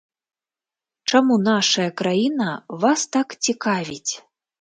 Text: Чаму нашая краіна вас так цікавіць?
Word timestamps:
Чаму 1.11 1.35
нашая 1.49 1.85
краіна 2.01 2.47
вас 2.85 3.05
так 3.17 3.37
цікавіць? 3.49 4.09